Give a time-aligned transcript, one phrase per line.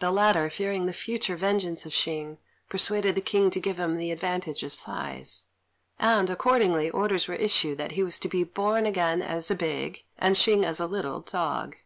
[0.00, 4.10] The latter, fearing the future vengeance of Hsing, persuaded the King to give him the
[4.10, 5.46] advantage of size;
[6.00, 10.02] and, accordingly, orders were issued that he was to be born again as a big,
[10.18, 11.76] and Hsing as a little, dog.